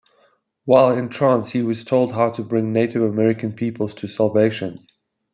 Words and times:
While 0.65 0.97
in 0.97 1.09
trance 1.09 1.51
he 1.51 1.61
was 1.61 1.83
told 1.83 2.13
how 2.13 2.31
to 2.31 2.41
bring 2.41 2.73
Native 2.73 3.03
American 3.03 3.53
peoples 3.53 3.93
to 3.93 4.07
salvation. 4.07 4.83